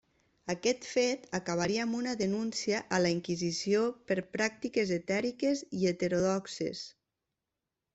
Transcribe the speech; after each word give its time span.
Aquest 0.51 0.85
fet, 0.91 1.27
acabaria 1.39 1.83
amb 1.83 1.97
una 1.99 2.15
denúncia 2.23 2.81
a 2.97 3.01
la 3.05 3.13
Inquisició 3.17 3.85
per 4.11 4.21
pràctiques 4.39 4.97
herètiques 4.99 5.67
i 5.83 5.89
heterodoxes. 5.93 6.87